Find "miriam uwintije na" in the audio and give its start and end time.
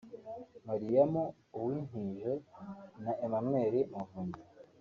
0.67-3.11